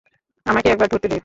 আমাকে 0.45 0.67
একবার 0.69 0.87
ধরতে 0.89 1.07
দে। 1.07 1.17